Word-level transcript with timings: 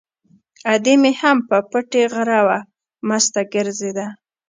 ادې 0.73 0.93
مې 1.01 1.11
هم 1.21 1.37
په 1.49 1.57
پټي 1.69 2.03
غره 2.13 2.39
وه، 2.47 2.59
مسته 3.07 3.39
ګرځېده. 3.53 4.07